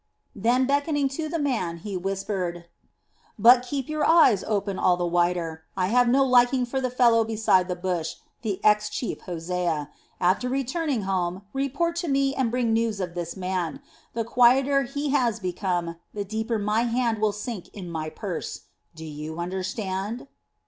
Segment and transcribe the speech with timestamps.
[0.35, 2.65] Then, beckoning to the man, he whispered:
[3.37, 7.23] "But keep your eyes open all the wider; I have no liking for the fellow
[7.23, 9.91] beside the bush, the ex chief Hosea.
[10.19, 13.79] After returning home, report to me and bring news of this man.
[14.15, 18.61] The quieter he has become, the deeper my hand will sink in my purse.
[18.95, 20.27] Do you understand?"